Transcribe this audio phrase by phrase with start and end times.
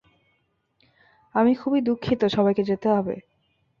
[1.35, 3.15] আমি খুবই দুঃখিত সবাইকে যেতে হবে।